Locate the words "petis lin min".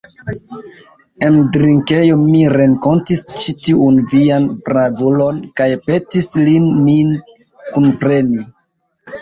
5.91-7.13